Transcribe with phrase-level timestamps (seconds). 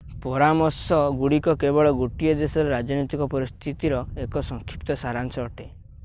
[0.21, 5.69] ପରାମର୍ଶ ଆଡଭାଇଜରିଗୁଡ଼ିକ କେବଳ ଗୋଟିଏ ଦେଶର ରାଜନୈତିକ ପରିସ୍ଥିତିର ଏକ ସଂକ୍ଷିପ୍ତ ସାରାଂଶ ଅଟେ।